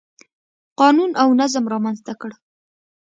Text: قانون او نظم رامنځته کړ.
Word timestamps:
قانون 0.79 1.11
او 1.21 1.27
نظم 1.41 1.63
رامنځته 1.73 2.13
کړ. 2.21 2.31